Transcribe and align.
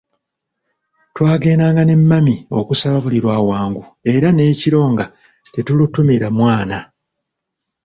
Twagendanga 1.13 1.81
ne 1.85 1.95
mami 2.01 2.35
okusaba 2.59 2.97
buli 3.03 3.19
lwa 3.23 3.37
Wangu 3.49 3.83
era 4.13 4.27
n'ekiro 4.31 4.81
nga 4.91 5.05
tetulutumira 5.53 6.27
mwana. 6.37 6.77